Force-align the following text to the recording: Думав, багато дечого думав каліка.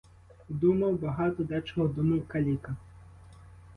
Думав, 0.49 0.99
багато 0.99 1.43
дечого 1.43 1.87
думав 1.87 2.27
каліка. 2.27 2.75